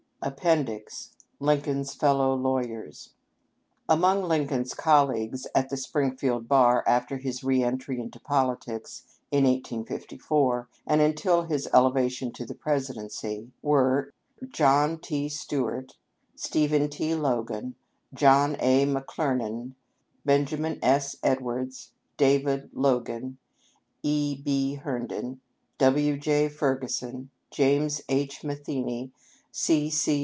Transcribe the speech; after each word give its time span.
—George 0.23 0.35
W. 0.45 0.61
Minier, 0.61 0.83
statement, 0.85 0.85
Apr. 0.85 1.41
lo, 1.41 1.47
1882. 1.49 1.79
LINCOLN 1.79 1.79
S 1.81 1.95
FELLOW 1.95 2.35
LAWYERS. 2.35 3.09
Among 3.89 4.23
Lincoln's 4.25 4.73
colleagues 4.75 5.47
at 5.55 5.69
the 5.69 5.77
Springfield 5.77 6.47
bar, 6.47 6.83
after 6.85 7.17
his 7.17 7.43
re 7.43 7.63
entry 7.63 7.99
into 7.99 8.19
politics 8.19 9.03
in 9.31 9.45
1854, 9.45 10.69
and 10.85 11.01
until 11.01 11.41
his 11.45 11.67
elevation 11.73 12.31
to 12.33 12.45
the 12.45 12.53
Pres 12.53 12.89
idency, 12.91 13.49
were, 13.63 14.13
John 14.51 14.99
T. 14.99 15.27
Stuart, 15.27 15.97
Stephen 16.35 16.87
T. 16.87 17.15
Logan, 17.15 17.73
John 18.13 18.57
A. 18.59 18.85
Mc 18.85 19.07
Clernand, 19.07 19.73
Benjamin 20.23 20.77
S. 20.83 21.15
Edwards, 21.23 21.93
David 22.17 22.69
Logan, 22.73 23.39
E. 24.03 24.39
B. 24.39 24.75
Herndon, 24.75 25.41
W. 25.79 26.15
J. 26.19 26.47
Ferguson, 26.47 27.31
James 27.49 28.03
H. 28.07 28.43
Matheney, 28.43 29.09
C. 29.53 29.89
C. 29.89 30.19